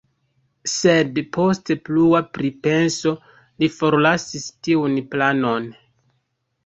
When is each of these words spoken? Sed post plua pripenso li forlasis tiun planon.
Sed 0.75 1.19
post 1.35 1.69
plua 1.89 2.21
pripenso 2.37 3.13
li 3.65 3.69
forlasis 3.77 4.49
tiun 4.69 4.97
planon. 5.13 5.69